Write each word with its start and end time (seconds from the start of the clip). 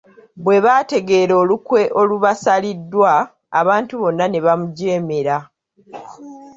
Bwe 0.43 0.57
baategeera 0.65 1.33
olukwe 1.41 1.81
olubasaliddwa, 2.01 3.11
abantu 3.59 3.93
bonna 4.01 4.25
ne 4.29 4.39
bamujeemera. 4.45 5.37